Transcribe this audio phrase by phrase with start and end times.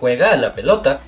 [0.00, 1.00] juega a la pelota.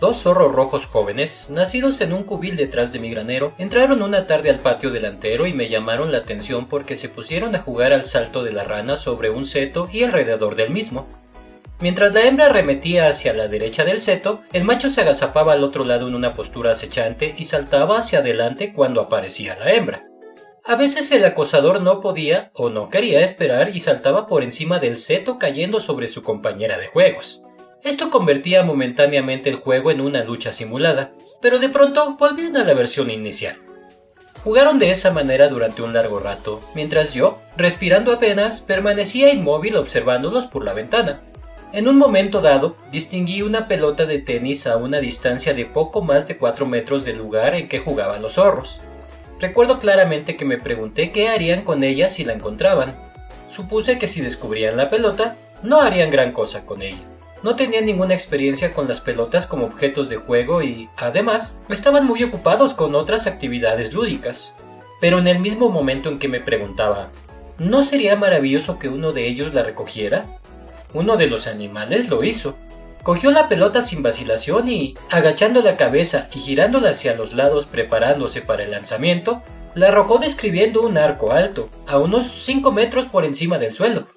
[0.00, 4.48] Dos zorros rojos jóvenes, nacidos en un cubil detrás de mi granero, entraron una tarde
[4.48, 8.44] al patio delantero y me llamaron la atención porque se pusieron a jugar al salto
[8.44, 11.08] de la rana sobre un seto y alrededor del mismo.
[11.80, 15.84] Mientras la hembra arremetía hacia la derecha del seto, el macho se agazapaba al otro
[15.84, 20.04] lado en una postura acechante y saltaba hacia adelante cuando aparecía la hembra.
[20.64, 24.98] A veces el acosador no podía o no quería esperar y saltaba por encima del
[24.98, 27.42] seto cayendo sobre su compañera de juegos.
[27.84, 32.74] Esto convertía momentáneamente el juego en una lucha simulada, pero de pronto volvían a la
[32.74, 33.56] versión inicial.
[34.42, 40.46] Jugaron de esa manera durante un largo rato, mientras yo, respirando apenas, permanecía inmóvil observándolos
[40.46, 41.20] por la ventana.
[41.72, 46.26] En un momento dado, distinguí una pelota de tenis a una distancia de poco más
[46.26, 48.80] de 4 metros del lugar en que jugaban los zorros.
[49.38, 52.96] Recuerdo claramente que me pregunté qué harían con ella si la encontraban.
[53.50, 56.96] Supuse que si descubrían la pelota, no harían gran cosa con ella.
[57.42, 62.24] No tenían ninguna experiencia con las pelotas como objetos de juego y, además, estaban muy
[62.24, 64.54] ocupados con otras actividades lúdicas.
[65.00, 67.10] Pero en el mismo momento en que me preguntaba,
[67.58, 70.26] ¿no sería maravilloso que uno de ellos la recogiera?
[70.94, 72.56] Uno de los animales lo hizo.
[73.04, 78.42] Cogió la pelota sin vacilación y, agachando la cabeza y girándola hacia los lados preparándose
[78.42, 79.42] para el lanzamiento,
[79.74, 84.08] la arrojó describiendo un arco alto, a unos 5 metros por encima del suelo.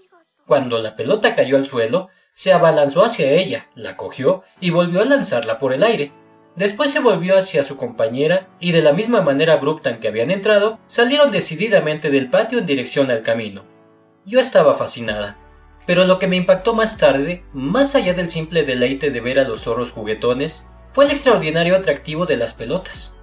[0.48, 5.06] Cuando la pelota cayó al suelo, se abalanzó hacia ella, la cogió y volvió a
[5.06, 6.12] lanzarla por el aire.
[6.56, 10.32] Después se volvió hacia su compañera y de la misma manera abrupta en que habían
[10.32, 13.64] entrado, salieron decididamente del patio en dirección al camino.
[14.26, 15.38] Yo estaba fascinada.
[15.88, 19.48] Pero lo que me impactó más tarde, más allá del simple deleite de ver a
[19.48, 23.16] los zorros juguetones, fue el extraordinario atractivo de las pelotas.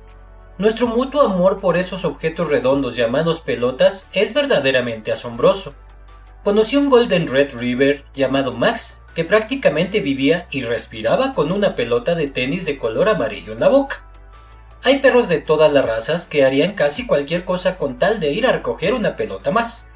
[0.59, 5.75] Nuestro mutuo amor por esos objetos redondos llamados pelotas es verdaderamente asombroso.
[6.44, 12.14] Conocí un Golden Red River llamado Max, que prácticamente vivía y respiraba con una pelota
[12.14, 14.05] de tenis de color amarillo en la boca.
[14.84, 18.47] Hay perros de todas las razas que harían casi cualquier cosa con tal de ir
[18.47, 19.88] a recoger una pelota más.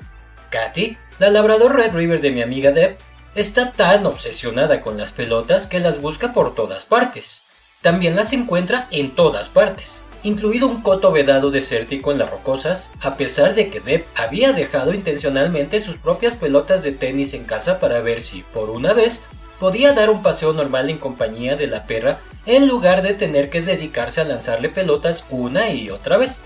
[0.50, 2.98] Katy, la labrador Red River de mi amiga Deb,
[3.34, 7.44] está tan obsesionada con las pelotas que las busca por todas partes.
[7.80, 13.16] También las encuentra en todas partes incluido un coto vedado desértico en las rocosas, a
[13.16, 18.00] pesar de que Deb había dejado intencionalmente sus propias pelotas de tenis en casa para
[18.00, 19.22] ver si, por una vez,
[19.58, 23.62] podía dar un paseo normal en compañía de la perra en lugar de tener que
[23.62, 26.42] dedicarse a lanzarle pelotas una y otra vez.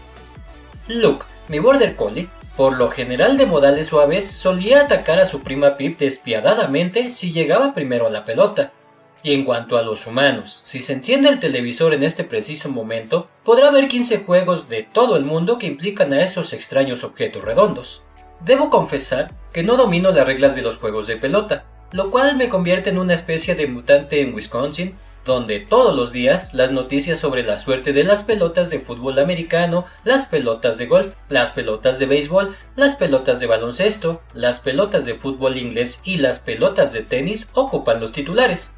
[0.89, 5.77] Luke, mi border collie, por lo general de modales suaves, solía atacar a su prima
[5.77, 8.73] Pip despiadadamente si llegaba primero a la pelota,
[9.23, 13.29] y en cuanto a los humanos, si se enciende el televisor en este preciso momento,
[13.45, 18.03] podrá ver 15 juegos de todo el mundo que implican a esos extraños objetos redondos.
[18.45, 22.49] Debo confesar que no domino las reglas de los juegos de pelota, lo cual me
[22.49, 27.43] convierte en una especie de mutante en Wisconsin, donde todos los días las noticias sobre
[27.43, 32.07] la suerte de las pelotas de fútbol americano, las pelotas de golf, las pelotas de
[32.07, 37.49] béisbol, las pelotas de baloncesto, las pelotas de fútbol inglés y las pelotas de tenis
[37.55, 38.73] ocupan los titulares.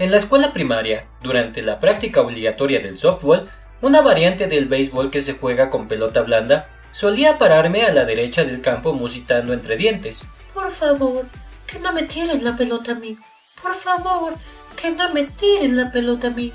[0.00, 3.50] En la escuela primaria, durante la práctica obligatoria del softball,
[3.82, 8.42] una variante del béisbol que se juega con pelota blanda, solía pararme a la derecha
[8.44, 10.24] del campo musitando entre dientes.
[10.54, 11.26] Por favor,
[11.66, 13.18] que no me tiren la pelota a mí.
[13.62, 14.32] Por favor,
[14.74, 16.50] que no me tiren la pelota a mí.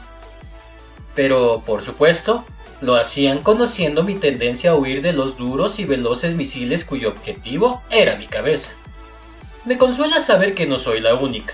[1.13, 2.43] Pero, por supuesto,
[2.81, 7.83] lo hacían conociendo mi tendencia a huir de los duros y veloces misiles cuyo objetivo
[7.91, 8.73] era mi cabeza.
[9.65, 11.53] Me consuela saber que no soy la única.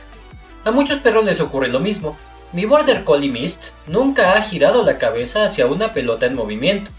[0.63, 2.17] A muchos perros les ocurre lo mismo.
[2.53, 6.91] Mi Border Collie Mist nunca ha girado la cabeza hacia una pelota en movimiento.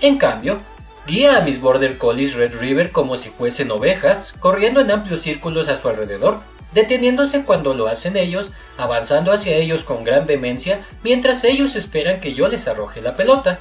[0.00, 0.58] En cambio,
[1.06, 5.68] guía a mis Border Collies Red River como si fuesen ovejas, corriendo en amplios círculos
[5.68, 6.38] a su alrededor,
[6.72, 12.32] deteniéndose cuando lo hacen ellos, avanzando hacia ellos con gran vehemencia, mientras ellos esperan que
[12.32, 13.58] yo les arroje la pelota.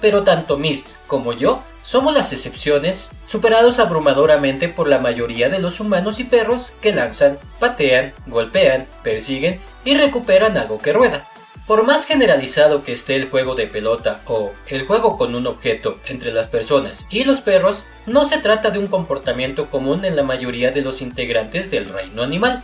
[0.00, 5.80] Pero tanto Mist como yo somos las excepciones, superados abrumadoramente por la mayoría de los
[5.80, 11.26] humanos y perros que lanzan, patean, golpean, persiguen y recuperan algo que rueda.
[11.66, 15.98] Por más generalizado que esté el juego de pelota o el juego con un objeto
[16.08, 20.22] entre las personas y los perros, no se trata de un comportamiento común en la
[20.22, 22.62] mayoría de los integrantes del reino animal.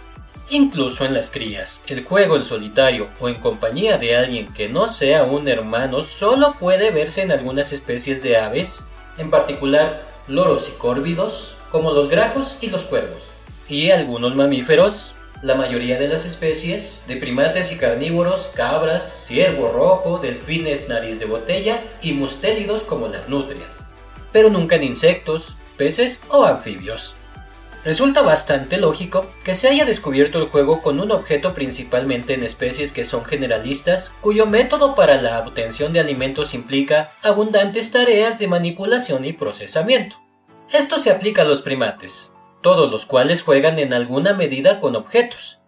[0.48, 4.88] Incluso en las crías, el juego en solitario o en compañía de alguien que no
[4.88, 8.84] sea un hermano solo puede verse en algunas especies de aves
[9.20, 13.28] en particular loros y córvidos, como los grajos y los cuervos,
[13.68, 20.18] y algunos mamíferos, la mayoría de las especies, de primates y carnívoros, cabras, ciervo rojo,
[20.18, 23.80] delfines nariz de botella y mustélidos como las nutrias,
[24.32, 27.14] pero nunca en insectos, peces o anfibios.
[27.82, 32.92] Resulta bastante lógico que se haya descubierto el juego con un objeto principalmente en especies
[32.92, 39.24] que son generalistas, cuyo método para la obtención de alimentos implica abundantes tareas de manipulación
[39.24, 40.16] y procesamiento.
[40.70, 45.60] Esto se aplica a los primates, todos los cuales juegan en alguna medida con objetos.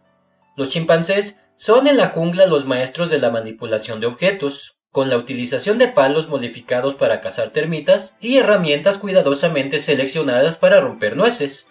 [0.54, 5.16] Los chimpancés son en la jungla los maestros de la manipulación de objetos, con la
[5.16, 11.66] utilización de palos modificados para cazar termitas y herramientas cuidadosamente seleccionadas para romper nueces.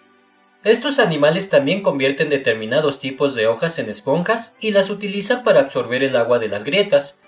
[0.64, 6.04] Estos animales también convierten determinados tipos de hojas en esponjas y las utilizan para absorber
[6.04, 7.18] el agua de las grietas.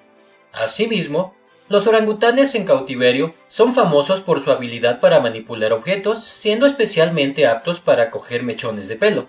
[0.53, 1.35] Asimismo,
[1.69, 7.81] los orangutanes en cautiverio son famosos por su habilidad para manipular objetos, siendo especialmente aptos
[7.81, 9.27] para coger mechones de pelo.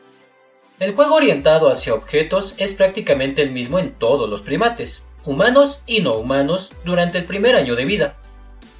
[0.77, 6.01] El juego orientado hacia objetos es prácticamente el mismo en todos los primates, humanos y
[6.01, 8.17] no humanos, durante el primer año de vida.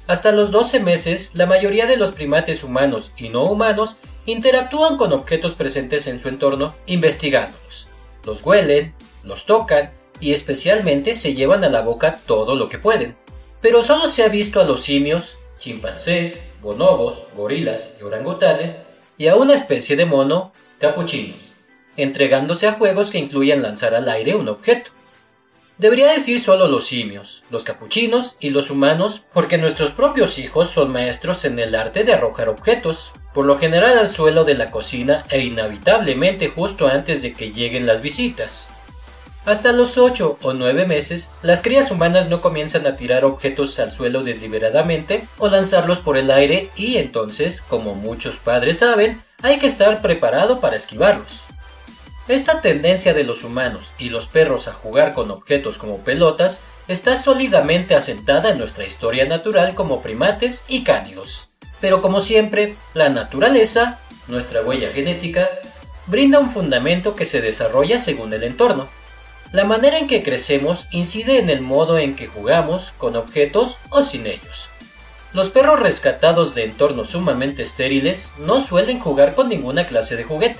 [0.06, 3.96] Hasta los 12 meses, la mayoría de los primates humanos y no humanos
[4.26, 7.88] interactúan con objetos presentes en su entorno investigándolos.
[8.24, 8.94] Los huelen,
[9.24, 13.16] los tocan y especialmente se llevan a la boca todo lo que pueden.
[13.60, 18.78] Pero solo se ha visto a los simios, chimpancés, bonobos, gorilas y orangutanes
[19.18, 21.52] y a una especie de mono, capuchinos,
[21.96, 24.90] entregándose a juegos que incluyan lanzar al aire un objeto.
[25.78, 30.90] Debería decir solo los simios, los capuchinos y los humanos, porque nuestros propios hijos son
[30.90, 35.24] maestros en el arte de arrojar objetos, por lo general al suelo de la cocina
[35.28, 38.70] e inevitablemente justo antes de que lleguen las visitas.
[39.44, 43.92] Hasta los 8 o 9 meses, las crías humanas no comienzan a tirar objetos al
[43.92, 49.66] suelo deliberadamente o lanzarlos por el aire y entonces, como muchos padres saben, hay que
[49.66, 51.45] estar preparado para esquivarlos.
[52.28, 57.16] Esta tendencia de los humanos y los perros a jugar con objetos como pelotas está
[57.16, 61.50] sólidamente asentada en nuestra historia natural como primates y cánidos.
[61.80, 65.48] Pero como siempre, la naturaleza, nuestra huella genética,
[66.06, 68.88] brinda un fundamento que se desarrolla según el entorno.
[69.52, 74.02] La manera en que crecemos incide en el modo en que jugamos con objetos o
[74.02, 74.68] sin ellos.
[75.32, 80.58] Los perros rescatados de entornos sumamente estériles no suelen jugar con ninguna clase de juguete.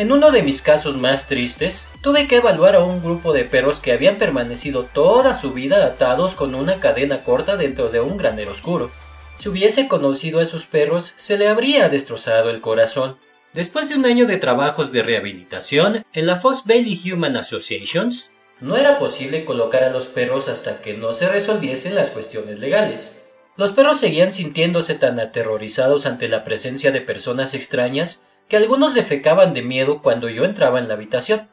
[0.00, 3.80] En uno de mis casos más tristes, tuve que evaluar a un grupo de perros
[3.80, 8.52] que habían permanecido toda su vida atados con una cadena corta dentro de un granero
[8.52, 8.90] oscuro.
[9.36, 13.18] Si hubiese conocido a esos perros, se le habría destrozado el corazón.
[13.52, 18.30] Después de un año de trabajos de rehabilitación en la Fox Bailey Human Associations,
[18.62, 23.20] no era posible colocar a los perros hasta que no se resolviesen las cuestiones legales.
[23.58, 29.54] Los perros seguían sintiéndose tan aterrorizados ante la presencia de personas extrañas que algunos defecaban
[29.54, 31.48] de miedo cuando yo entraba en la habitación.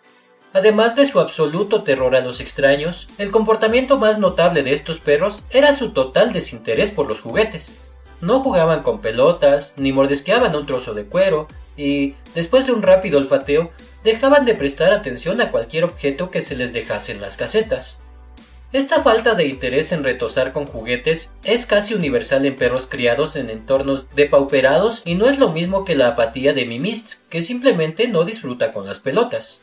[0.51, 5.43] Además de su absoluto terror a los extraños, el comportamiento más notable de estos perros
[5.51, 7.77] era su total desinterés por los juguetes.
[8.19, 11.47] No jugaban con pelotas, ni mordisqueaban un trozo de cuero,
[11.77, 13.69] y, después de un rápido olfateo,
[14.03, 17.99] dejaban de prestar atención a cualquier objeto que se les dejase en las casetas.
[18.73, 23.49] Esta falta de interés en retosar con juguetes es casi universal en perros criados en
[23.49, 28.25] entornos depauperados y no es lo mismo que la apatía de Mimist, que simplemente no
[28.25, 29.61] disfruta con las pelotas.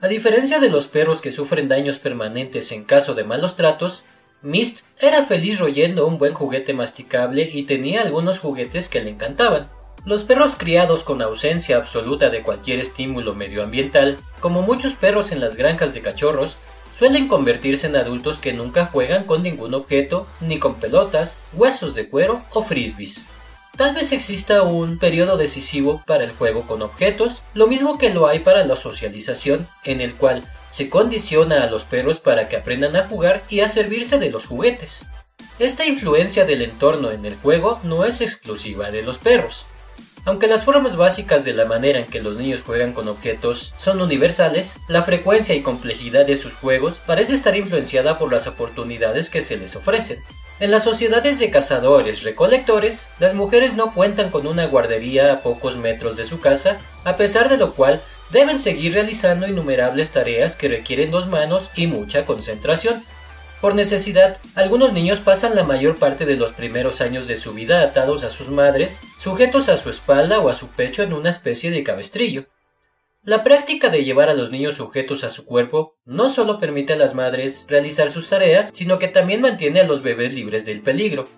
[0.00, 4.04] A diferencia de los perros que sufren daños permanentes en caso de malos tratos,
[4.42, 9.68] Mist era feliz royendo un buen juguete masticable y tenía algunos juguetes que le encantaban.
[10.06, 15.56] Los perros criados con ausencia absoluta de cualquier estímulo medioambiental, como muchos perros en las
[15.56, 16.56] granjas de cachorros,
[16.96, 22.08] suelen convertirse en adultos que nunca juegan con ningún objeto, ni con pelotas, huesos de
[22.08, 23.24] cuero o frisbees.
[23.76, 28.26] Tal vez exista un periodo decisivo para el juego con objetos, lo mismo que lo
[28.26, 32.96] hay para la socialización, en el cual se condiciona a los perros para que aprendan
[32.96, 35.06] a jugar y a servirse de los juguetes.
[35.58, 39.66] Esta influencia del entorno en el juego no es exclusiva de los perros.
[40.26, 44.02] Aunque las formas básicas de la manera en que los niños juegan con objetos son
[44.02, 49.40] universales, la frecuencia y complejidad de sus juegos parece estar influenciada por las oportunidades que
[49.40, 50.22] se les ofrecen.
[50.60, 56.16] En las sociedades de cazadores-recolectores, las mujeres no cuentan con una guardería a pocos metros
[56.16, 61.10] de su casa, a pesar de lo cual deben seguir realizando innumerables tareas que requieren
[61.10, 63.02] dos manos y mucha concentración.
[63.60, 67.82] Por necesidad, algunos niños pasan la mayor parte de los primeros años de su vida
[67.82, 71.70] atados a sus madres, sujetos a su espalda o a su pecho en una especie
[71.70, 72.46] de cabestrillo.
[73.22, 76.96] La práctica de llevar a los niños sujetos a su cuerpo no solo permite a
[76.96, 81.28] las madres realizar sus tareas, sino que también mantiene a los bebés libres del peligro.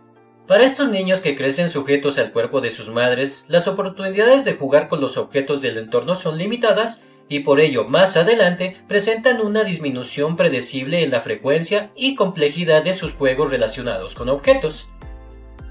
[0.46, 4.88] Para estos niños que crecen sujetos al cuerpo de sus madres, las oportunidades de jugar
[4.88, 10.36] con los objetos del entorno son limitadas y por ello más adelante presentan una disminución
[10.36, 14.90] predecible en la frecuencia y complejidad de sus juegos relacionados con objetos.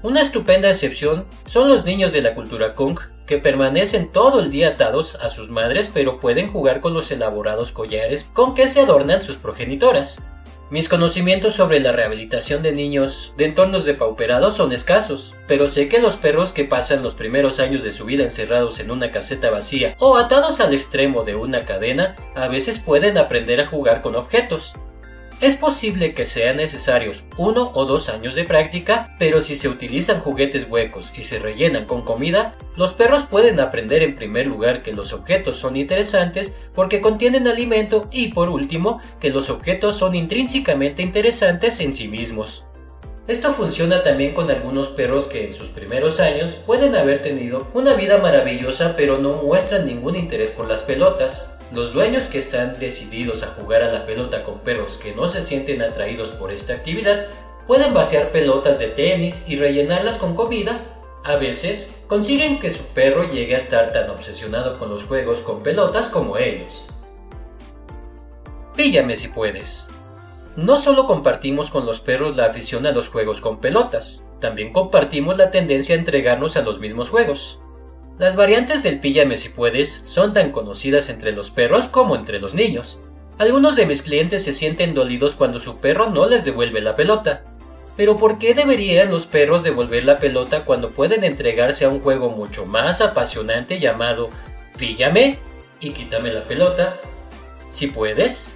[0.02, 4.70] Una estupenda excepción son los niños de la cultura Kung, que permanecen todo el día
[4.70, 9.22] atados a sus madres pero pueden jugar con los elaborados collares con que se adornan
[9.22, 10.20] sus progenitoras.
[10.72, 16.00] Mis conocimientos sobre la rehabilitación de niños de entornos depauperados son escasos, pero sé que
[16.00, 19.96] los perros que pasan los primeros años de su vida encerrados en una caseta vacía
[19.98, 24.74] o atados al extremo de una cadena a veces pueden aprender a jugar con objetos,
[25.42, 30.20] es posible que sean necesarios uno o dos años de práctica, pero si se utilizan
[30.20, 34.92] juguetes huecos y se rellenan con comida, los perros pueden aprender en primer lugar que
[34.92, 41.02] los objetos son interesantes porque contienen alimento y por último que los objetos son intrínsecamente
[41.02, 42.64] interesantes en sí mismos.
[43.26, 47.94] Esto funciona también con algunos perros que en sus primeros años pueden haber tenido una
[47.94, 53.42] vida maravillosa pero no muestran ningún interés por las pelotas, los dueños que están decididos
[53.42, 57.28] a jugar a la pelota con perros que no se sienten atraídos por esta actividad
[57.66, 60.78] pueden vaciar pelotas de tenis y rellenarlas con comida.
[61.24, 65.62] A veces consiguen que su perro llegue a estar tan obsesionado con los juegos con
[65.62, 66.88] pelotas como ellos.
[68.76, 69.86] Píllame si puedes.
[70.56, 75.38] No solo compartimos con los perros la afición a los juegos con pelotas, también compartimos
[75.38, 77.60] la tendencia a entregarnos a los mismos juegos.
[78.18, 82.54] Las variantes del píllame si puedes son tan conocidas entre los perros como entre los
[82.54, 83.00] niños.
[83.38, 87.44] Algunos de mis clientes se sienten dolidos cuando su perro no les devuelve la pelota.
[87.96, 92.30] Pero ¿por qué deberían los perros devolver la pelota cuando pueden entregarse a un juego
[92.30, 94.30] mucho más apasionante llamado
[94.78, 95.38] Píllame
[95.80, 96.96] y quítame la pelota?
[97.70, 98.52] Si puedes.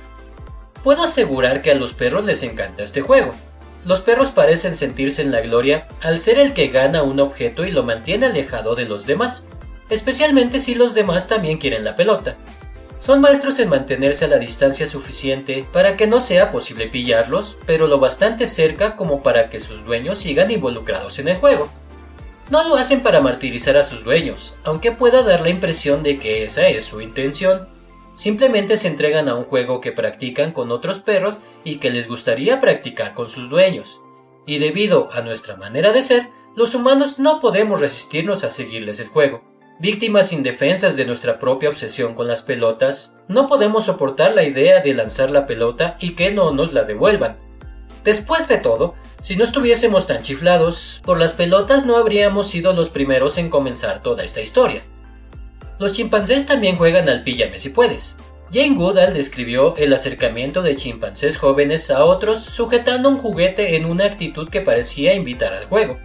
[0.84, 3.34] Puedo asegurar que a los perros les encanta este juego.
[3.86, 7.70] Los perros parecen sentirse en la gloria al ser el que gana un objeto y
[7.70, 9.46] lo mantiene alejado de los demás,
[9.88, 12.34] especialmente si los demás también quieren la pelota.
[12.98, 17.86] Son maestros en mantenerse a la distancia suficiente para que no sea posible pillarlos, pero
[17.86, 21.68] lo bastante cerca como para que sus dueños sigan involucrados en el juego.
[22.50, 26.42] No lo hacen para martirizar a sus dueños, aunque pueda dar la impresión de que
[26.42, 27.68] esa es su intención.
[28.16, 32.62] Simplemente se entregan a un juego que practican con otros perros y que les gustaría
[32.62, 34.00] practicar con sus dueños.
[34.46, 39.08] Y debido a nuestra manera de ser, los humanos no podemos resistirnos a seguirles el
[39.08, 39.42] juego.
[39.78, 44.94] Víctimas indefensas de nuestra propia obsesión con las pelotas, no podemos soportar la idea de
[44.94, 47.36] lanzar la pelota y que no nos la devuelvan.
[48.02, 52.88] Después de todo, si no estuviésemos tan chiflados por las pelotas no habríamos sido los
[52.88, 54.80] primeros en comenzar toda esta historia.
[55.78, 58.16] Los chimpancés también juegan al píllame si puedes.
[58.52, 64.04] Jane Goodall describió el acercamiento de chimpancés jóvenes a otros sujetando un juguete en una
[64.04, 65.98] actitud que parecía invitar al juego.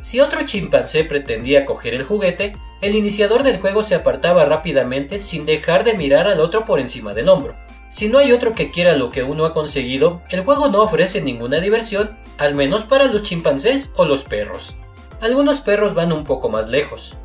[0.00, 2.52] Si otro chimpancé pretendía coger el juguete,
[2.82, 7.14] el iniciador del juego se apartaba rápidamente sin dejar de mirar al otro por encima
[7.14, 7.56] del hombro.
[7.88, 11.22] Si no hay otro que quiera lo que uno ha conseguido, el juego no ofrece
[11.22, 14.76] ninguna diversión, al menos para los chimpancés o los perros.
[15.20, 17.16] Algunos perros van un poco más lejos.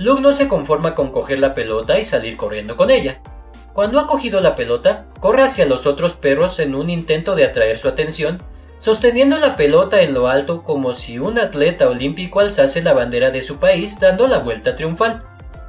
[0.00, 3.20] Luke no se conforma con coger la pelota y salir corriendo con ella.
[3.74, 7.76] Cuando ha cogido la pelota, corre hacia los otros perros en un intento de atraer
[7.76, 8.42] su atención,
[8.78, 13.42] sosteniendo la pelota en lo alto como si un atleta olímpico alzase la bandera de
[13.42, 15.22] su país dando la vuelta triunfal.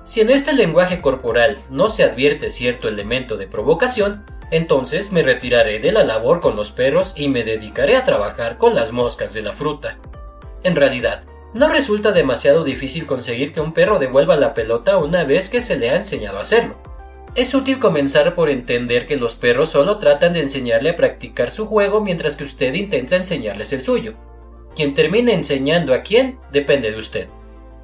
[0.03, 5.79] Si en este lenguaje corporal no se advierte cierto elemento de provocación, entonces me retiraré
[5.79, 9.41] de la labor con los perros y me dedicaré a trabajar con las moscas de
[9.41, 9.97] la fruta.
[10.63, 15.49] En realidad, no resulta demasiado difícil conseguir que un perro devuelva la pelota una vez
[15.49, 16.75] que se le ha enseñado a hacerlo.
[17.35, 21.65] Es útil comenzar por entender que los perros solo tratan de enseñarle a practicar su
[21.65, 24.13] juego mientras que usted intenta enseñarles el suyo.
[24.75, 27.27] Quien termine enseñando a quién depende de usted.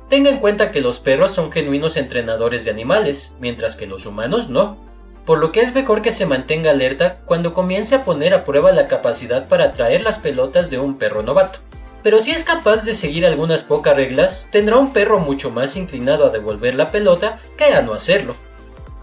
[0.09, 4.50] Tenga en cuenta que los perros son genuinos entrenadores de animales, mientras que los humanos
[4.50, 4.77] no,
[5.25, 8.71] por lo que es mejor que se mantenga alerta cuando comience a poner a prueba
[8.71, 11.59] la capacidad para traer las pelotas de un perro novato
[12.08, 16.26] pero si es capaz de seguir algunas pocas reglas, tendrá un perro mucho más inclinado
[16.26, 18.34] a devolver la pelota que a no hacerlo.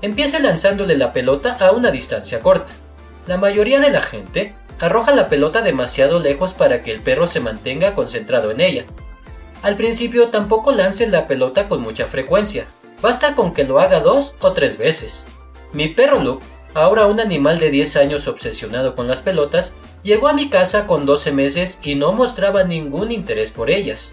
[0.01, 2.73] Empiece lanzándole la pelota a una distancia corta.
[3.27, 7.41] La mayoría de la gente arroja la pelota demasiado lejos para que el perro se
[7.41, 8.85] mantenga concentrado en ella.
[9.61, 12.65] Al principio tampoco lance la pelota con mucha frecuencia,
[13.03, 15.27] basta con que lo haga dos o tres veces.
[15.75, 20.35] Mi perro Luke, ahora un animal de 10 años obsesionado con las pelotas, Llegó a
[20.35, 24.12] mi casa con 12 meses y no mostraba ningún interés por ellas.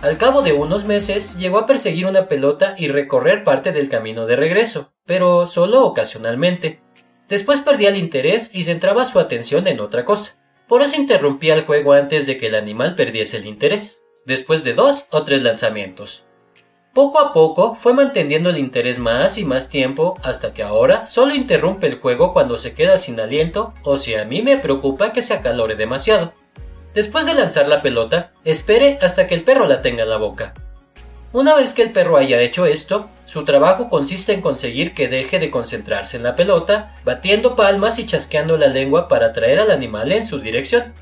[0.00, 4.26] Al cabo de unos meses llegó a perseguir una pelota y recorrer parte del camino
[4.26, 6.80] de regreso, pero solo ocasionalmente.
[7.28, 10.38] Después perdía el interés y centraba su atención en otra cosa.
[10.68, 14.74] Por eso interrumpía el juego antes de que el animal perdiese el interés, después de
[14.74, 16.26] dos o tres lanzamientos.
[16.94, 21.34] Poco a poco fue manteniendo el interés más y más tiempo hasta que ahora solo
[21.34, 25.20] interrumpe el juego cuando se queda sin aliento o si a mí me preocupa que
[25.20, 26.32] se acalore demasiado.
[26.94, 30.54] Después de lanzar la pelota, espere hasta que el perro la tenga en la boca.
[31.32, 35.40] Una vez que el perro haya hecho esto, su trabajo consiste en conseguir que deje
[35.40, 40.12] de concentrarse en la pelota, batiendo palmas y chasqueando la lengua para atraer al animal
[40.12, 40.94] en su dirección.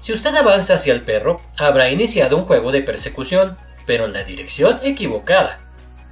[0.00, 4.24] Si usted avanza hacia el perro, habrá iniciado un juego de persecución, pero en la
[4.24, 5.60] dirección equivocada.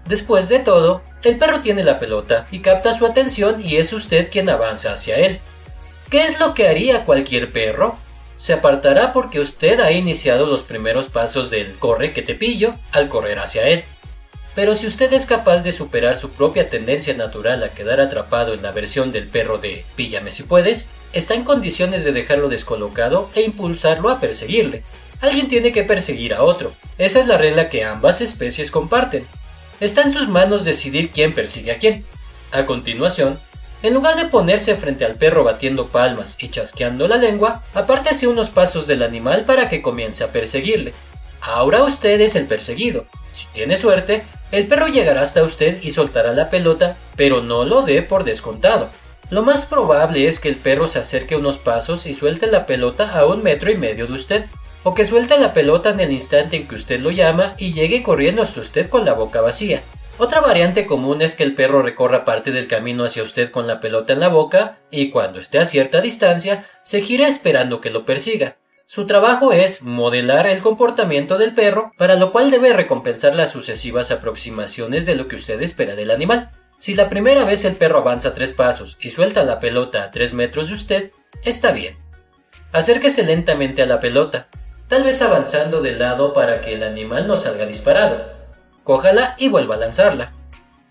[0.06, 4.30] Después de todo, el perro tiene la pelota y capta su atención y es usted
[4.30, 5.40] quien avanza hacia él.
[6.10, 7.98] ¿Qué es lo que haría cualquier perro?
[8.36, 13.08] se apartará porque usted ha iniciado los primeros pasos del corre que te pillo al
[13.08, 13.84] correr hacia él.
[14.54, 18.62] Pero si usted es capaz de superar su propia tendencia natural a quedar atrapado en
[18.62, 23.42] la versión del perro de píllame si puedes, está en condiciones de dejarlo descolocado e
[23.42, 24.82] impulsarlo a perseguirle.
[25.20, 26.72] Alguien tiene que perseguir a otro.
[26.98, 29.26] Esa es la regla que ambas especies comparten.
[29.80, 32.04] Está en sus manos decidir quién persigue a quién.
[32.52, 33.38] A continuación,
[33.82, 38.48] en lugar de ponerse frente al perro batiendo palmas y chasqueando la lengua, apártese unos
[38.48, 40.94] pasos del animal para que comience a perseguirle.
[41.40, 43.04] Ahora usted es el perseguido.
[43.32, 47.82] Si tiene suerte, el perro llegará hasta usted y soltará la pelota, pero no lo
[47.82, 48.88] dé por descontado.
[49.28, 53.10] Lo más probable es que el perro se acerque unos pasos y suelte la pelota
[53.10, 54.46] a un metro y medio de usted,
[54.84, 58.02] o que suelte la pelota en el instante en que usted lo llama y llegue
[58.02, 59.82] corriendo hasta usted con la boca vacía.
[60.16, 63.80] Otra variante común es que el perro recorra parte del camino hacia usted con la
[63.80, 68.06] pelota en la boca y cuando esté a cierta distancia se gira esperando que lo
[68.06, 68.56] persiga.
[68.86, 74.10] Su trabajo es modelar el comportamiento del perro, para lo cual debe recompensar las sucesivas
[74.10, 76.50] aproximaciones de lo que usted espera del animal.
[76.78, 80.34] Si la primera vez el perro avanza tres pasos y suelta la pelota a tres
[80.34, 81.12] metros de usted,
[81.42, 81.96] está bien.
[82.72, 84.48] Acérquese lentamente a la pelota,
[84.94, 88.26] tal vez avanzando de lado para que el animal no salga disparado
[88.84, 90.32] cójala y vuelva a lanzarla.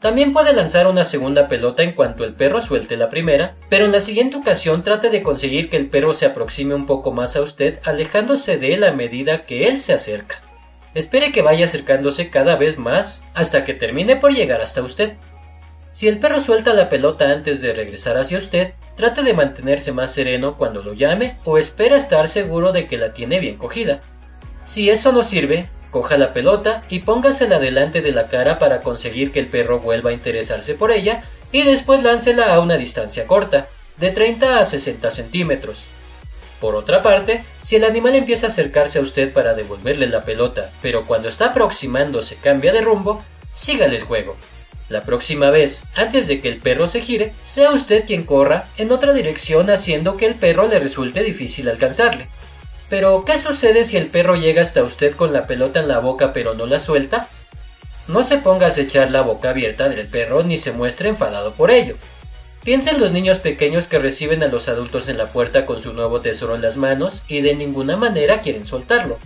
[0.02, 3.94] También puede lanzar una segunda pelota en cuanto el perro suelte la primera, pero en
[3.94, 7.42] la siguiente ocasión trate de conseguir que el perro se aproxime un poco más a
[7.42, 10.42] usted, alejándose de él a medida que él se acerca.
[10.94, 15.14] Espere que vaya acercándose cada vez más hasta que termine por llegar hasta usted.
[15.94, 20.12] Si el perro suelta la pelota antes de regresar hacia usted, trate de mantenerse más
[20.12, 24.02] sereno cuando lo llame o espera estar seguro de que la tiene bien cogida.
[24.66, 29.32] Si eso no sirve, Coja la pelota y póngasela delante de la cara para conseguir
[29.32, 33.68] que el perro vuelva a interesarse por ella y después láncela a una distancia corta,
[33.98, 35.84] de 30 a 60 centímetros.
[36.60, 40.72] Por otra parte, si el animal empieza a acercarse a usted para devolverle la pelota,
[40.82, 44.36] pero cuando está aproximándose cambia de rumbo, sígale el juego.
[44.90, 48.92] La próxima vez, antes de que el perro se gire, sea usted quien corra en
[48.92, 52.28] otra dirección haciendo que el perro le resulte difícil alcanzarle.
[52.90, 56.34] Pero, ¿qué sucede si el perro llega hasta usted con la pelota en la boca
[56.34, 57.28] pero no la suelta?
[58.08, 61.72] No se ponga a acechar la boca abierta del perro ni se muestre enfadado por
[61.72, 61.96] ello.
[62.64, 65.94] Piensa en los niños pequeños que reciben a los adultos en la puerta con su
[65.94, 69.18] nuevo tesoro en las manos y de ninguna manera quieren soltarlo,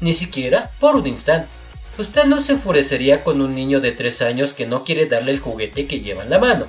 [0.00, 1.48] ni siquiera por un instante.
[1.96, 5.38] Usted no se enfurecería con un niño de tres años que no quiere darle el
[5.38, 6.66] juguete que lleva en la mano.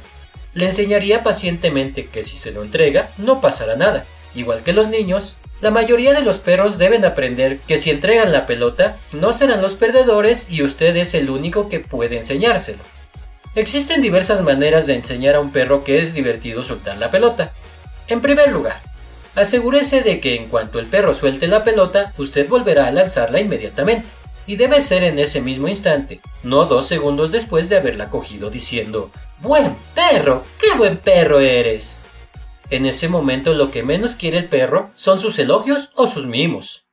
[0.53, 4.05] Le enseñaría pacientemente que si se lo entrega no pasará nada.
[4.35, 8.45] Igual que los niños, la mayoría de los perros deben aprender que si entregan la
[8.45, 12.83] pelota, no serán los perdedores y usted es el único que puede enseñárselo.
[13.55, 17.51] Existen diversas maneras de enseñar a un perro que es divertido soltar la pelota.
[18.07, 18.79] En primer lugar,
[19.33, 24.05] asegúrese de que en cuanto el perro suelte la pelota, usted volverá a lanzarla inmediatamente.
[24.47, 29.11] Y debe ser en ese mismo instante, no dos segundos después de haberla cogido diciendo,
[29.41, 31.97] Buen perro, qué buen perro eres.
[32.69, 36.85] En ese momento lo que menos quiere el perro son sus elogios o sus mimos.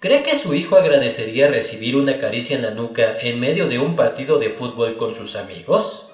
[0.00, 3.96] ¿Cree que su hijo agradecería recibir una caricia en la nuca en medio de un
[3.96, 6.10] partido de fútbol con sus amigos?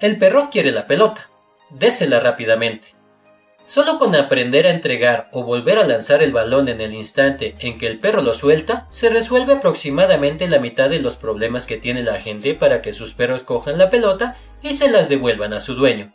[0.00, 1.30] El perro quiere la pelota.
[1.70, 2.93] Désela rápidamente.
[3.66, 7.78] Solo con aprender a entregar o volver a lanzar el balón en el instante en
[7.78, 12.02] que el perro lo suelta, se resuelve aproximadamente la mitad de los problemas que tiene
[12.02, 15.74] la gente para que sus perros cojan la pelota y se las devuelvan a su
[15.74, 16.12] dueño.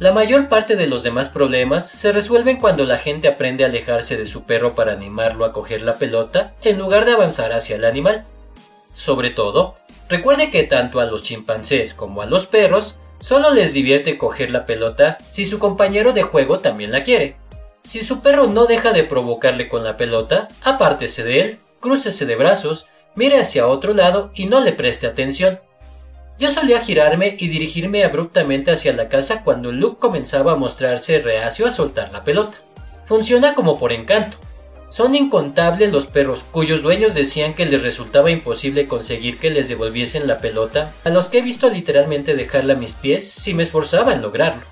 [0.00, 4.16] La mayor parte de los demás problemas se resuelven cuando la gente aprende a alejarse
[4.16, 7.84] de su perro para animarlo a coger la pelota en lugar de avanzar hacia el
[7.84, 8.24] animal.
[8.92, 9.76] Sobre todo,
[10.08, 14.66] recuerde que tanto a los chimpancés como a los perros solo les divierte coger la
[14.66, 17.36] pelota si su compañero de juego también la quiere.
[17.82, 22.36] Si su perro no deja de provocarle con la pelota, apártese de él, crúcese de
[22.36, 22.84] brazos,
[23.14, 25.58] mire hacia otro lado y no le preste atención.
[26.38, 31.66] Yo solía girarme y dirigirme abruptamente hacia la casa cuando Luke comenzaba a mostrarse reacio
[31.66, 32.58] a soltar la pelota.
[33.06, 34.36] Funciona como por encanto.
[34.94, 40.28] Son incontables los perros cuyos dueños decían que les resultaba imposible conseguir que les devolviesen
[40.28, 44.12] la pelota, a los que he visto literalmente dejarla a mis pies si me esforzaba
[44.12, 44.62] en lograrlo.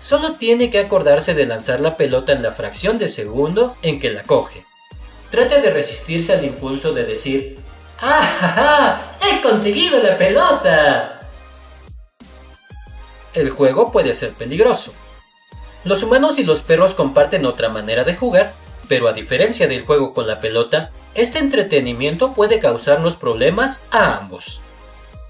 [0.00, 4.08] Solo tiene que acordarse de lanzar la pelota en la fracción de segundo en que
[4.10, 4.64] la coge.
[5.30, 7.58] Trate de resistirse al impulso de decir,
[8.00, 9.18] ¡Ah!
[9.20, 11.28] ¡He conseguido la pelota!
[13.34, 14.94] El juego puede ser peligroso.
[15.84, 18.54] Los humanos y los perros comparten otra manera de jugar,
[18.92, 24.60] pero a diferencia del juego con la pelota, este entretenimiento puede causarnos problemas a ambos.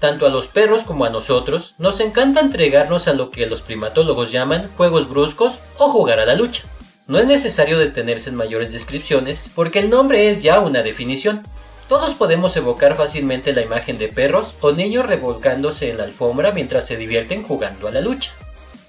[0.01, 4.33] Tanto a los perros como a nosotros nos encanta entregarnos a lo que los primatólogos
[4.33, 6.65] llaman juegos bruscos o jugar a la lucha.
[7.07, 11.41] No es necesario detenerse en mayores descripciones porque el nombre es ya una definición.
[11.87, 16.85] Todos podemos evocar fácilmente la imagen de perros o niños revolcándose en la alfombra mientras
[16.85, 18.33] se divierten jugando a la lucha.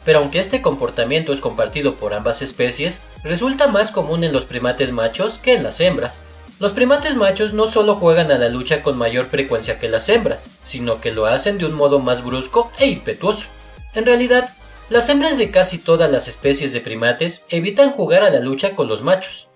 [0.04, 4.92] Pero aunque este comportamiento es compartido por ambas especies, resulta más común en los primates
[4.92, 6.20] machos que en las hembras.
[6.60, 10.50] Los primates machos no solo juegan a la lucha con mayor frecuencia que las hembras,
[10.62, 13.48] sino que lo hacen de un modo más brusco e impetuoso.
[13.94, 14.50] En realidad,
[14.90, 18.86] las hembras de casi todas las especies de primates evitan jugar a la lucha con
[18.86, 19.48] los machos.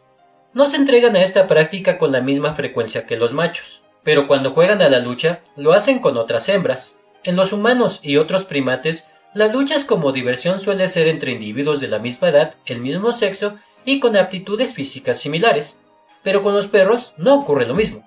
[0.54, 4.52] No se entregan a esta práctica con la misma frecuencia que los machos, pero cuando
[4.52, 6.96] juegan a la lucha lo hacen con otras hembras.
[7.24, 11.88] En los humanos y otros primates, las luchas como diversión suele ser entre individuos de
[11.88, 15.78] la misma edad, el mismo sexo y con aptitudes físicas similares,
[16.22, 18.04] pero con los perros no ocurre lo mismo.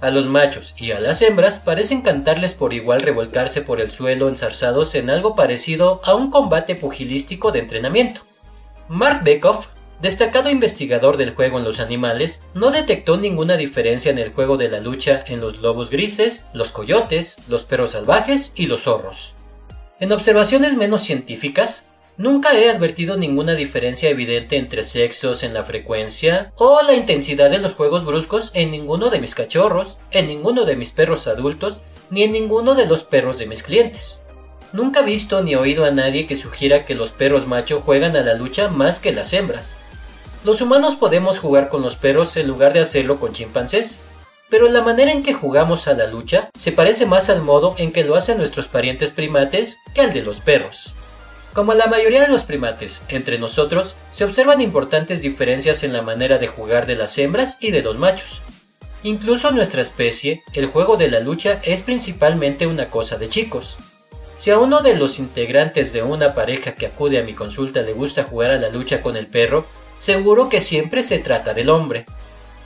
[0.00, 4.28] A los machos y a las hembras parecen cantarles por igual revolcarse por el suelo
[4.28, 8.20] enzarzados en algo parecido a un combate pugilístico de entrenamiento.
[8.88, 9.66] Mark Bekoff,
[10.00, 14.68] destacado investigador del juego en los animales, no detectó ninguna diferencia en el juego de
[14.68, 19.34] la lucha en los lobos grises, los coyotes, los perros salvajes y los zorros.
[20.00, 21.86] En observaciones menos científicas,
[22.18, 27.58] Nunca he advertido ninguna diferencia evidente entre sexos en la frecuencia o la intensidad de
[27.58, 31.80] los juegos bruscos en ninguno de mis cachorros, en ninguno de mis perros adultos,
[32.10, 34.20] ni en ninguno de los perros de mis clientes.
[34.72, 38.22] Nunca he visto ni oído a nadie que sugiera que los perros macho juegan a
[38.22, 39.76] la lucha más que las hembras.
[40.42, 44.00] Los humanos podemos jugar con los perros en lugar de hacerlo con chimpancés,
[44.50, 47.92] pero la manera en que jugamos a la lucha se parece más al modo en
[47.92, 50.94] que lo hacen nuestros parientes primates que al de los perros.
[51.52, 56.38] Como la mayoría de los primates, entre nosotros se observan importantes diferencias en la manera
[56.38, 58.42] de jugar de las hembras y de los machos.
[59.02, 63.78] Incluso en nuestra especie, el juego de la lucha es principalmente una cosa de chicos.
[64.36, 67.92] Si a uno de los integrantes de una pareja que acude a mi consulta le
[67.92, 69.66] gusta jugar a la lucha con el perro,
[69.98, 72.06] seguro que siempre se trata del hombre,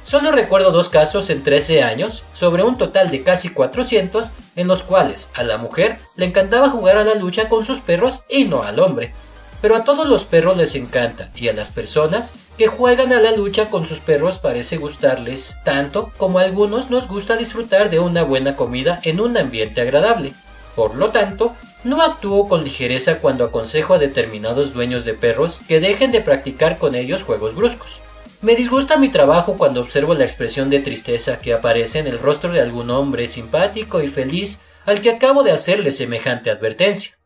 [0.04, 4.82] Solo recuerdo dos casos en 13 años, sobre un total de casi 400, en los
[4.82, 8.62] cuales a la mujer le encantaba jugar a la lucha con sus perros y no
[8.64, 9.12] al hombre.
[9.60, 13.30] Pero a todos los perros les encanta y a las personas que juegan a la
[13.30, 18.24] lucha con sus perros parece gustarles tanto como a algunos nos gusta disfrutar de una
[18.24, 20.32] buena comida en un ambiente agradable.
[20.74, 25.78] Por lo tanto, no actúo con ligereza cuando aconsejo a determinados dueños de perros que
[25.78, 28.00] dejen de practicar con ellos juegos bruscos.
[28.42, 32.52] Me disgusta mi trabajo cuando observo la expresión de tristeza que aparece en el rostro
[32.52, 37.16] de algún hombre simpático y feliz al que acabo de hacerle semejante advertencia.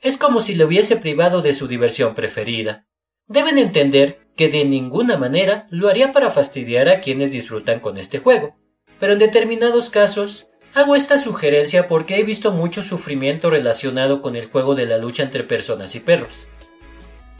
[0.00, 2.88] Es como si le hubiese privado de su diversión preferida.
[3.28, 8.18] Deben entender que de ninguna manera lo haría para fastidiar a quienes disfrutan con este
[8.18, 8.56] juego,
[8.98, 14.46] pero en determinados casos hago esta sugerencia porque he visto mucho sufrimiento relacionado con el
[14.46, 16.48] juego de la lucha entre personas y perros.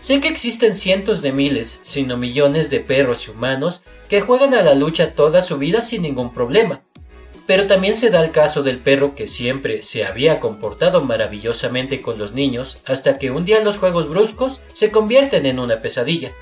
[0.04, 4.60] Sé que existen cientos de miles, sino millones de perros y humanos que juegan a
[4.60, 6.82] la lucha toda su vida sin ningún problema.
[7.46, 12.18] Pero también se da el caso del perro que siempre se había comportado maravillosamente con
[12.18, 16.32] los niños hasta que un día los juegos bruscos se convierten en una pesadilla.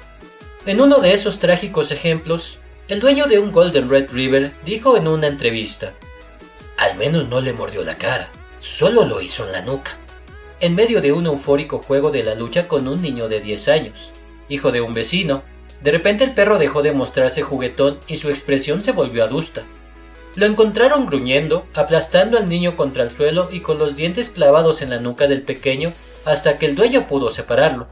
[0.66, 5.06] En uno de esos trágicos ejemplos, el dueño de un Golden Red River dijo en
[5.06, 5.92] una entrevista,
[6.78, 9.92] Al menos no le mordió la cara, solo lo hizo en la nuca
[10.62, 14.12] en medio de un eufórico juego de la lucha con un niño de 10 años,
[14.48, 15.42] hijo de un vecino.
[15.82, 19.64] De repente el perro dejó de mostrarse juguetón y su expresión se volvió adusta.
[20.36, 24.90] Lo encontraron gruñendo, aplastando al niño contra el suelo y con los dientes clavados en
[24.90, 25.92] la nuca del pequeño
[26.24, 27.88] hasta que el dueño pudo separarlo.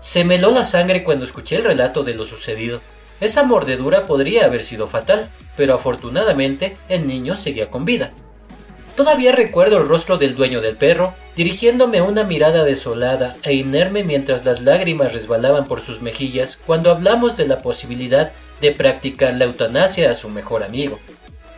[0.00, 2.80] Se meló la sangre cuando escuché el relato de lo sucedido.
[3.20, 8.10] Esa mordedura podría haber sido fatal, pero afortunadamente el niño seguía con vida.
[8.96, 14.44] Todavía recuerdo el rostro del dueño del perro, dirigiéndome una mirada desolada e inerme mientras
[14.44, 18.30] las lágrimas resbalaban por sus mejillas cuando hablamos de la posibilidad
[18.60, 21.00] de practicar la eutanasia a su mejor amigo.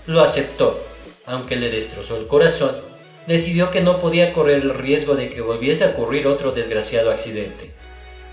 [0.06, 0.82] Lo aceptó,
[1.26, 2.74] aunque le destrozó el corazón,
[3.26, 7.70] decidió que no podía correr el riesgo de que volviese a ocurrir otro desgraciado accidente.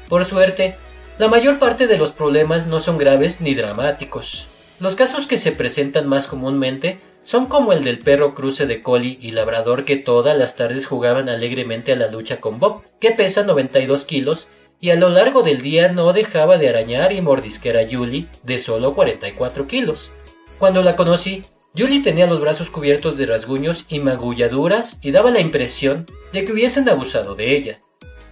[0.08, 0.76] Por suerte,
[1.20, 4.48] la mayor parte de los problemas no son graves ni dramáticos.
[4.80, 9.18] Los casos que se presentan más comúnmente son como el del perro cruce de collie
[9.20, 13.44] y labrador que todas las tardes jugaban alegremente a la lucha con Bob, que pesa
[13.44, 17.88] 92 kilos y a lo largo del día no dejaba de arañar y mordisquear a
[17.90, 20.12] Julie, de solo 44 kilos.
[20.60, 21.42] Cuando la conocí,
[21.76, 26.52] Julie tenía los brazos cubiertos de rasguños y magulladuras y daba la impresión de que
[26.52, 27.80] hubiesen abusado de ella.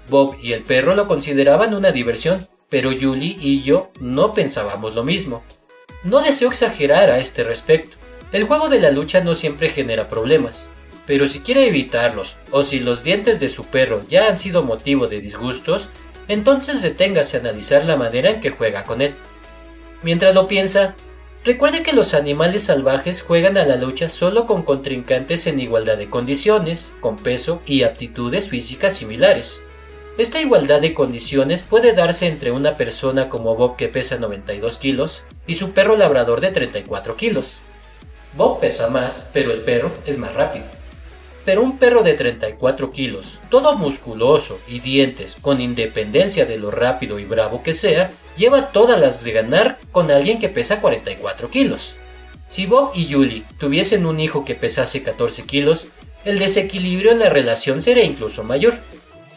[0.09, 5.03] Bob y el perro lo consideraban una diversión, pero Julie y yo no pensábamos lo
[5.03, 5.43] mismo.
[6.03, 7.97] No deseo exagerar a este respecto.
[8.31, 10.67] El juego de la lucha no siempre genera problemas,
[11.05, 15.07] pero si quiere evitarlos o si los dientes de su perro ya han sido motivo
[15.07, 15.89] de disgustos,
[16.29, 19.13] entonces deténgase a analizar la manera en que juega con él.
[20.01, 20.95] Mientras lo piensa,
[21.43, 26.09] recuerde que los animales salvajes juegan a la lucha solo con contrincantes en igualdad de
[26.09, 29.61] condiciones, con peso y aptitudes físicas similares.
[30.17, 35.25] Esta igualdad de condiciones puede darse entre una persona como Bob que pesa 92 kilos
[35.47, 37.59] y su perro labrador de 34 kilos.
[38.33, 40.65] Bob pesa más, pero el perro es más rápido.
[41.43, 47.19] Pero un perro de 34 kilos, todo musculoso y dientes, con independencia de lo rápido
[47.19, 51.95] y bravo que sea, lleva todas las de ganar con alguien que pesa 44 kilos.
[52.47, 55.87] Si Bob y Julie tuviesen un hijo que pesase 14 kilos,
[56.25, 58.77] el desequilibrio en la relación sería incluso mayor.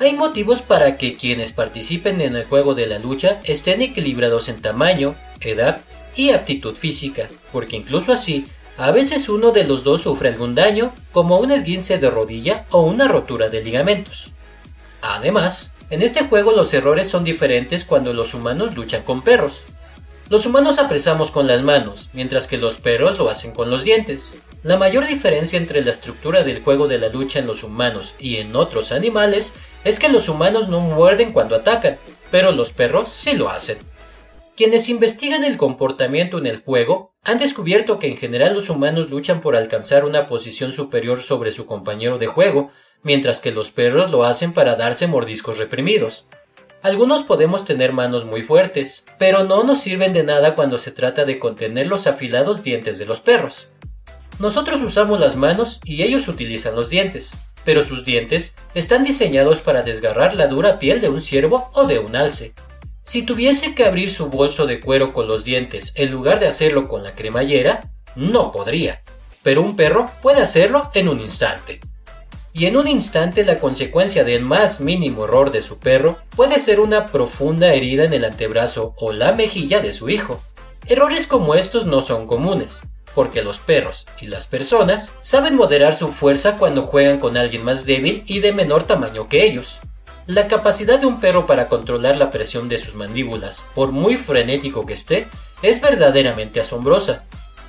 [0.01, 4.61] Hay motivos para que quienes participen en el juego de la lucha estén equilibrados en
[4.61, 5.81] tamaño, edad
[6.17, 8.47] y aptitud física, porque incluso así
[8.77, 12.83] a veces uno de los dos sufre algún daño, como un esguince de rodilla o
[12.83, 14.33] una rotura de ligamentos.
[15.01, 19.65] Además, en este juego los errores son diferentes cuando los humanos luchan con perros.
[20.29, 24.35] Los humanos apresamos con las manos, mientras que los perros lo hacen con los dientes.
[24.63, 28.39] La mayor diferencia entre la estructura del juego de la lucha en los humanos y
[28.39, 29.53] en otros animales
[29.85, 31.99] es que los humanos no muerden cuando atacan,
[32.31, 33.77] pero los perros sí lo hacen.
[34.57, 39.41] Quienes investigan el comportamiento en el juego han descubierto que en general los humanos luchan
[39.41, 42.71] por alcanzar una posición superior sobre su compañero de juego,
[43.03, 46.27] mientras que los perros lo hacen para darse mordiscos reprimidos.
[46.83, 51.25] Algunos podemos tener manos muy fuertes, pero no nos sirven de nada cuando se trata
[51.25, 53.69] de contener los afilados dientes de los perros.
[54.39, 57.33] Nosotros usamos las manos y ellos utilizan los dientes,
[57.65, 62.01] pero sus dientes están diseñados para desgarrar la dura piel de un ciervo o de
[62.01, 62.53] un alce.
[63.05, 66.89] Si tuviese que abrir su bolso de cuero con los dientes en lugar de hacerlo
[66.89, 69.03] con la cremallera, no podría.
[69.43, 71.81] Pero un perro puede hacerlo en un instante.
[72.55, 76.81] Y en un instante la consecuencia del más mínimo error de su perro puede ser
[76.81, 80.41] una profunda herida en el antebrazo o la mejilla de su hijo.
[80.87, 82.81] Errores como estos no son comunes,
[83.15, 87.85] porque los perros y las personas saben moderar su fuerza cuando juegan con alguien más
[87.85, 89.81] débil y de menor tamaño que ellos.
[90.27, 94.87] La capacidad de un perro para controlar la presión de sus mandíbulas, por muy frenético
[94.87, 95.27] que esté,
[95.61, 97.27] es verdaderamente asombrosa.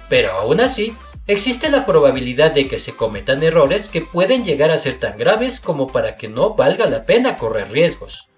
[0.08, 0.96] Pero aún así,
[1.28, 5.60] existe la probabilidad de que se cometan errores que pueden llegar a ser tan graves
[5.60, 8.30] como para que no valga la pena correr riesgos.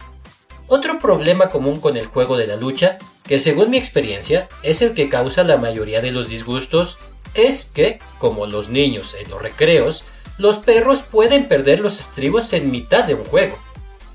[0.67, 4.95] Otro problema común con el juego de la lucha, que según mi experiencia es el
[4.95, 6.97] que causa la mayoría de los disgustos,
[7.35, 10.05] es que, como los niños en los recreos,
[10.39, 13.57] los perros pueden perder los estribos en mitad de un juego.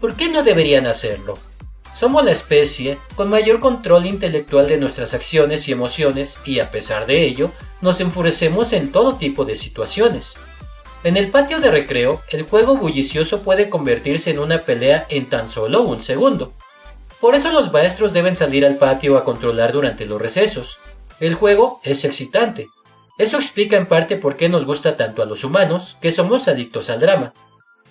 [0.03, 1.39] ¿Por qué no deberían hacerlo?
[1.95, 7.07] Somos la especie con mayor control intelectual de nuestras acciones y emociones y a pesar
[7.07, 10.35] de ello, nos enfurecemos en todo tipo de situaciones.
[11.05, 15.49] En el patio de recreo, el juego bullicioso puede convertirse en una pelea en tan
[15.49, 16.53] solo un segundo.
[17.21, 20.81] Por eso los maestros deben salir al patio a controlar durante los recesos.
[21.21, 22.67] El juego es excitante.
[23.19, 26.91] Eso explica en parte por qué nos gusta tanto a los humanos, que somos adictos
[26.91, 27.33] al drama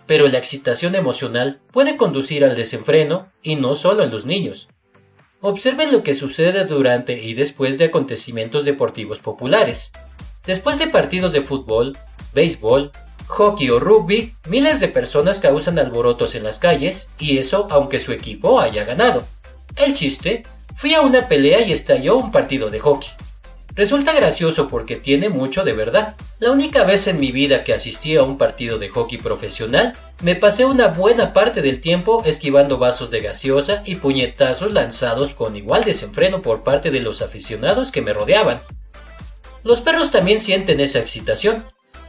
[0.07, 4.69] pero la excitación emocional puede conducir al desenfreno y no solo en los niños.
[5.41, 9.91] Observen lo que sucede durante y después de acontecimientos deportivos populares.
[10.45, 11.97] Después de partidos de fútbol,
[12.33, 12.91] béisbol,
[13.27, 18.11] hockey o rugby, miles de personas causan alborotos en las calles y eso aunque su
[18.11, 19.25] equipo haya ganado.
[19.75, 20.43] El chiste,
[20.75, 23.09] fui a una pelea y estalló un partido de hockey.
[23.81, 26.15] Resulta gracioso porque tiene mucho de verdad.
[26.37, 30.35] La única vez en mi vida que asistí a un partido de hockey profesional, me
[30.35, 35.83] pasé una buena parte del tiempo esquivando vasos de gaseosa y puñetazos lanzados con igual
[35.83, 38.61] desenfreno por parte de los aficionados que me rodeaban.
[39.63, 41.63] Los perros también sienten esa excitación,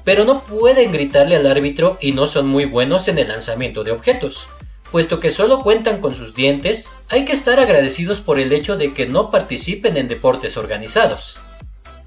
[0.04, 3.92] pero no pueden gritarle al árbitro y no son muy buenos en el lanzamiento de
[3.92, 4.50] objetos.
[4.90, 8.92] Puesto que solo cuentan con sus dientes, hay que estar agradecidos por el hecho de
[8.92, 11.40] que no participen en deportes organizados.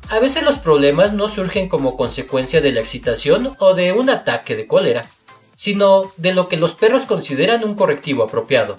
[0.10, 4.56] A veces los problemas no surgen como consecuencia de la excitación o de un ataque
[4.56, 5.06] de cólera,
[5.56, 8.76] sino de lo que los perros consideran un correctivo apropiado.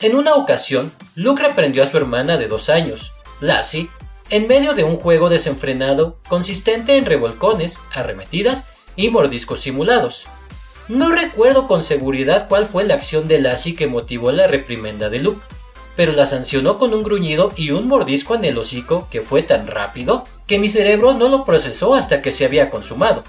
[0.00, 3.88] En una ocasión, Luke reprendió a su hermana de dos años, Lassie,
[4.28, 10.26] en medio de un juego desenfrenado consistente en revolcones, arremetidas y mordiscos simulados.
[10.88, 15.20] No recuerdo con seguridad cuál fue la acción de Lassie que motivó la reprimenda de
[15.20, 15.40] Luke,
[15.96, 19.66] pero la sancionó con un gruñido y un mordisco en el hocico que fue tan
[19.66, 23.22] rápido que mi cerebro no lo procesó hasta que se había consumado.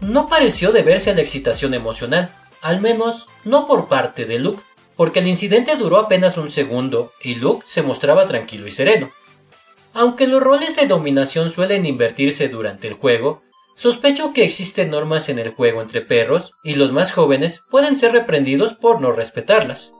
[0.00, 2.30] No pareció deberse a la excitación emocional,
[2.60, 4.62] al menos no por parte de Luke,
[4.96, 9.10] porque el incidente duró apenas un segundo y Luke se mostraba tranquilo y sereno.
[9.92, 13.42] Aunque los roles de dominación suelen invertirse durante el juego,
[13.76, 18.12] sospecho que existen normas en el juego entre perros y los más jóvenes pueden ser
[18.12, 19.94] reprendidos por no respetarlas.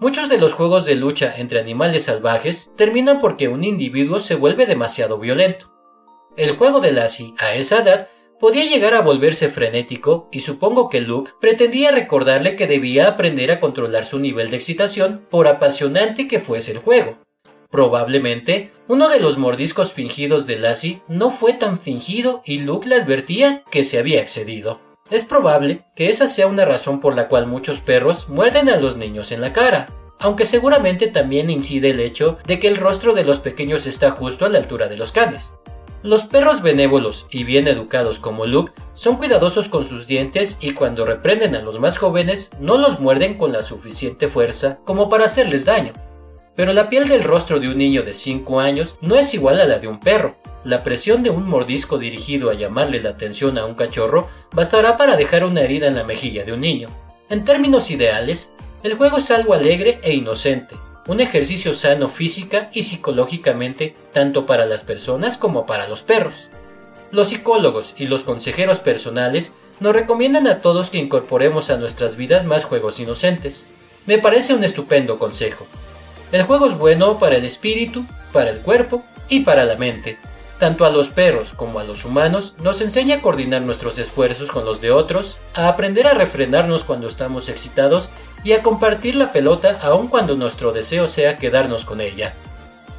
[0.00, 4.64] Muchos de los juegos de lucha entre animales salvajes terminan porque un individuo se vuelve
[4.64, 5.72] demasiado violento.
[6.36, 8.08] El juego de Lassie a esa edad
[8.38, 13.58] podía llegar a volverse frenético y supongo que Luke pretendía recordarle que debía aprender a
[13.58, 17.18] controlar su nivel de excitación por apasionante que fuese el juego.
[17.68, 22.94] Probablemente, uno de los mordiscos fingidos de Lassie no fue tan fingido y Luke le
[22.94, 24.87] advertía que se había excedido.
[25.10, 28.96] Es probable que esa sea una razón por la cual muchos perros muerden a los
[28.96, 29.86] niños en la cara,
[30.18, 34.44] aunque seguramente también incide el hecho de que el rostro de los pequeños está justo
[34.44, 35.54] a la altura de los canes.
[36.02, 41.06] Los perros benévolos y bien educados como Luke son cuidadosos con sus dientes y cuando
[41.06, 45.64] reprenden a los más jóvenes no los muerden con la suficiente fuerza como para hacerles
[45.64, 45.92] daño.
[46.58, 49.64] Pero la piel del rostro de un niño de 5 años no es igual a
[49.64, 50.34] la de un perro.
[50.64, 55.16] La presión de un mordisco dirigido a llamarle la atención a un cachorro bastará para
[55.16, 56.88] dejar una herida en la mejilla de un niño.
[57.30, 58.50] En términos ideales,
[58.82, 60.74] el juego es algo alegre e inocente,
[61.06, 66.48] un ejercicio sano física y psicológicamente tanto para las personas como para los perros.
[67.12, 72.44] Los psicólogos y los consejeros personales nos recomiendan a todos que incorporemos a nuestras vidas
[72.46, 73.64] más juegos inocentes.
[74.06, 75.68] Me parece un estupendo consejo.
[76.30, 80.18] El juego es bueno para el espíritu, para el cuerpo y para la mente.
[80.58, 84.64] Tanto a los perros como a los humanos nos enseña a coordinar nuestros esfuerzos con
[84.64, 88.10] los de otros, a aprender a refrenarnos cuando estamos excitados
[88.42, 92.34] y a compartir la pelota aun cuando nuestro deseo sea quedarnos con ella.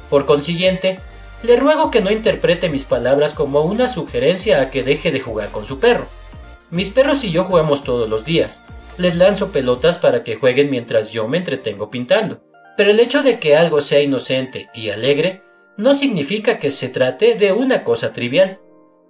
[0.08, 0.98] Por consiguiente,
[1.42, 5.50] le ruego que no interprete mis palabras como una sugerencia a que deje de jugar
[5.50, 6.06] con su perro.
[6.70, 8.62] Mis perros y yo jugamos todos los días.
[8.96, 12.40] Les lanzo pelotas para que jueguen mientras yo me entretengo pintando.
[12.80, 15.42] Pero el hecho de que algo sea inocente y alegre
[15.76, 18.58] no significa que se trate de una cosa trivial,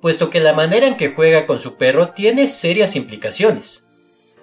[0.00, 3.87] puesto que la manera en que juega con su perro tiene serias implicaciones.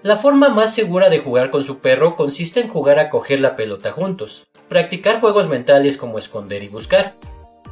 [0.02, 3.58] La forma más segura de jugar con su perro consiste en jugar a coger la
[3.58, 7.16] pelota juntos, practicar juegos mentales como esconder y buscar.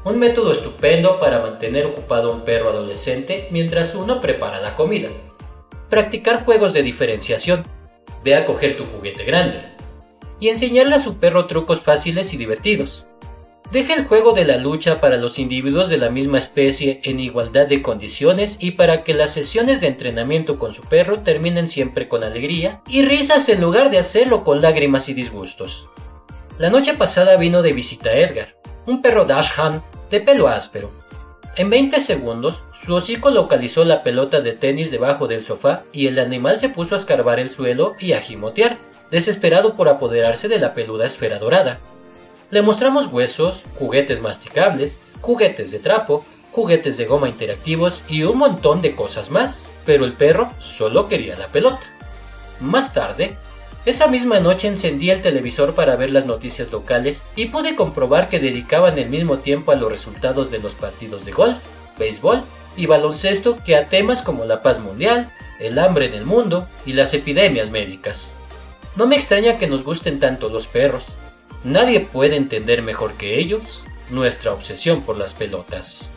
[0.04, 5.08] Un método estupendo para mantener ocupado a un perro adolescente mientras uno prepara la comida.
[5.90, 7.64] Practicar juegos de diferenciación.
[8.26, 9.75] Ve a coger tu juguete grande.
[10.40, 13.06] Y enseñarle a su perro trucos fáciles y divertidos.
[13.72, 17.68] Deja el juego de la lucha para los individuos de la misma especie en igualdad
[17.68, 22.24] de condiciones y para que las sesiones de entrenamiento con su perro terminen siempre con
[22.24, 25.90] alegría y risas en lugar de hacerlo con lágrimas y disgustos.
[26.60, 30.92] La noche pasada vino de visita Edgar, un perro Dashhan de pelo áspero.
[31.58, 36.20] En 20 segundos, su hocico localizó la pelota de tenis debajo del sofá y el
[36.20, 38.78] animal se puso a escarbar el suelo y a gimotear,
[39.12, 41.80] desesperado por apoderarse de la peluda esfera dorada.
[42.52, 48.82] Le mostramos huesos, juguetes masticables, juguetes de trapo, juguetes de goma interactivos y un montón
[48.82, 51.82] de cosas más, pero el perro solo quería la pelota.
[52.62, 53.36] Más tarde,
[53.86, 58.40] esa misma noche encendí el televisor para ver las noticias locales y pude comprobar que
[58.40, 61.60] dedicaban el mismo tiempo a los resultados de los partidos de golf,
[62.00, 62.42] béisbol
[62.78, 66.94] y baloncesto que a temas como la paz mundial, el hambre en el mundo y
[66.94, 68.32] las epidemias médicas.
[68.96, 71.08] No me extraña que nos gusten tanto los perros,
[71.66, 76.12] Nadie puede entender mejor que ellos nuestra obsesión por las pelotas.